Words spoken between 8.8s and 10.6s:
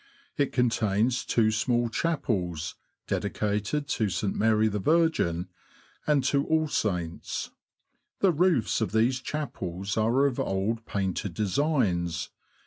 of these chapels are of